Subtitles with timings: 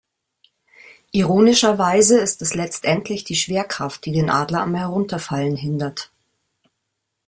[1.11, 6.09] Ironischerweise ist es letztendlich die Schwerkraft, die den Adler am Herunterfallen hindert.